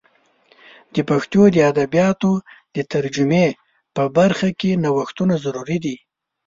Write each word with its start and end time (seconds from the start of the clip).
د 0.95 0.97
پښتو 1.09 1.41
د 1.55 1.57
ادبیاتو 1.71 2.31
د 2.75 2.77
ترجمې 2.93 3.47
په 3.95 4.03
برخه 4.17 4.49
کې 4.59 4.71
نوښتونه 4.83 5.33
ضروري 5.45 5.77
دي. 5.85 5.95